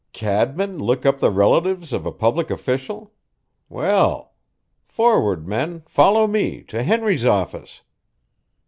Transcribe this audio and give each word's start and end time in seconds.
Cadman 0.13 0.79
look 0.79 1.05
up 1.05 1.19
the 1.19 1.29
relatives 1.29 1.93
of 1.93 2.07
a 2.07 2.11
public 2.11 2.49
official! 2.49 3.13
Well! 3.69 4.33
Forward, 4.87 5.47
men, 5.47 5.83
follow 5.85 6.25
me 6.25 6.63
to 6.69 6.81
Henry's 6.81 7.23
office." 7.23 7.81